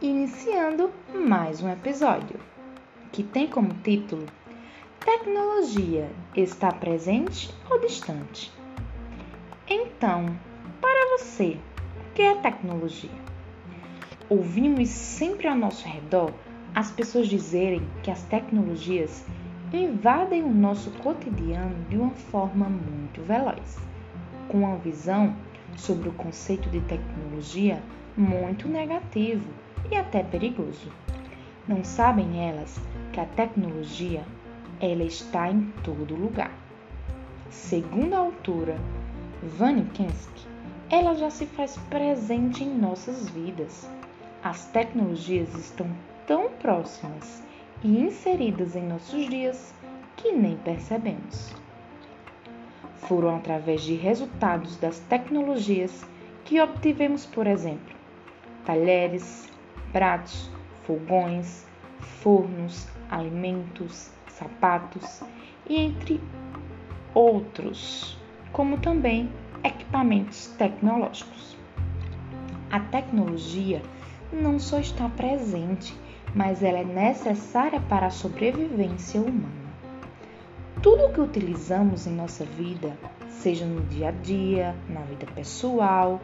[0.00, 2.38] iniciando mais um episódio
[3.10, 4.26] que tem como título
[5.04, 8.52] Tecnologia está presente ou distante?
[9.68, 10.38] Então,
[10.80, 11.58] para você,
[11.96, 13.10] o que é tecnologia?
[14.28, 16.32] Ouvimos sempre ao nosso redor
[16.76, 19.24] as pessoas dizerem que as tecnologias
[19.72, 23.76] invadem o nosso cotidiano de uma forma muito veloz,
[24.46, 25.34] com uma visão
[25.76, 27.82] sobre o conceito de tecnologia
[28.16, 30.92] muito negativo e até perigoso.
[31.66, 32.80] Não sabem elas
[33.12, 34.24] que a tecnologia
[34.80, 36.52] ela está em todo lugar.
[37.50, 38.78] Segundo a autora
[39.42, 40.46] Vani Kensky,
[40.90, 43.88] ela já se faz presente em nossas vidas.
[44.42, 45.86] As tecnologias estão
[46.26, 47.42] tão próximas
[47.82, 49.74] e inseridas em nossos dias
[50.16, 51.54] que nem percebemos.
[52.96, 56.04] Foram através de resultados das tecnologias
[56.44, 57.94] que obtivemos, por exemplo,
[58.64, 59.48] talheres,
[59.92, 60.50] pratos,
[60.84, 61.66] fogões,
[62.00, 65.22] fornos, alimentos, sapatos
[65.68, 66.20] e entre
[67.14, 68.16] outros,
[68.52, 69.30] como também
[69.64, 71.56] equipamentos tecnológicos.
[72.70, 73.82] A tecnologia
[74.32, 75.96] não só está presente,
[76.34, 79.68] mas ela é necessária para a sobrevivência humana.
[80.82, 82.96] Tudo o que utilizamos em nossa vida,
[83.28, 86.20] seja no dia a dia, na vida pessoal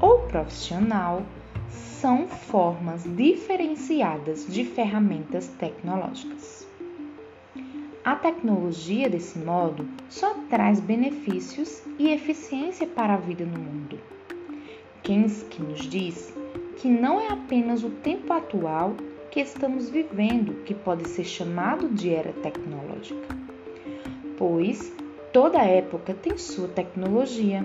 [0.00, 1.22] ou profissional,
[1.76, 6.66] são formas diferenciadas de ferramentas tecnológicas.
[8.04, 13.98] A tecnologia, desse modo, só traz benefícios e eficiência para a vida no mundo.
[15.02, 16.32] Kensky nos diz
[16.76, 18.94] que não é apenas o tempo atual
[19.30, 23.36] que estamos vivendo que pode ser chamado de era tecnológica,
[24.38, 24.92] pois
[25.32, 27.64] toda época tem sua tecnologia.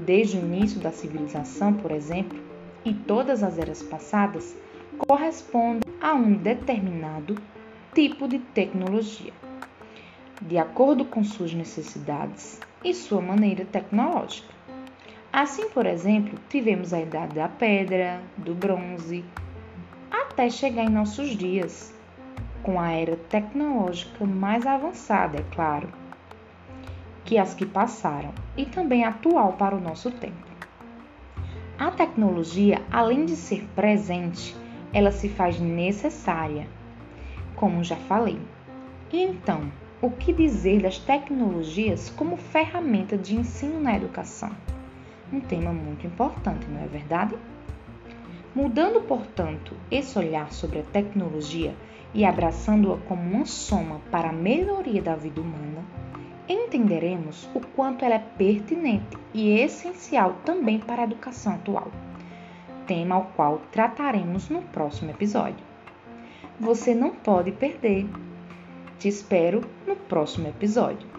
[0.00, 2.38] Desde o início da civilização, por exemplo,
[2.88, 4.56] e todas as eras passadas
[5.06, 7.36] correspondem a um determinado
[7.94, 9.32] tipo de tecnologia,
[10.40, 14.54] de acordo com suas necessidades e sua maneira tecnológica.
[15.30, 19.22] Assim, por exemplo, tivemos a idade da pedra, do bronze,
[20.10, 21.94] até chegar em nossos dias,
[22.62, 25.88] com a era tecnológica mais avançada, é claro,
[27.26, 30.57] que as que passaram, e também atual para o nosso tempo.
[31.78, 34.56] A tecnologia, além de ser presente,
[34.92, 36.66] ela se faz necessária,
[37.54, 38.40] como já falei.
[39.12, 39.70] Então,
[40.02, 44.50] o que dizer das tecnologias como ferramenta de ensino na educação?
[45.32, 47.36] Um tema muito importante, não é verdade?
[48.56, 51.76] Mudando, portanto, esse olhar sobre a tecnologia
[52.12, 55.84] e abraçando-a como uma soma para a melhoria da vida humana,
[56.48, 61.90] entenderemos o quanto ela é pertinente e essencial também para a educação atual,
[62.86, 65.66] tema ao qual trataremos no próximo episódio.
[66.58, 68.08] Você não pode perder.
[68.98, 71.17] Te espero no próximo episódio.